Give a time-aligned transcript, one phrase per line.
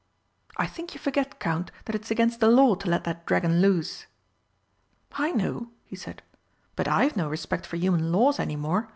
[0.57, 4.07] "I think you forget, Count, that it's against the law to let that dragon loose."
[5.11, 6.23] "I know," he said;
[6.75, 8.89] "but I've no respect for human laws any more.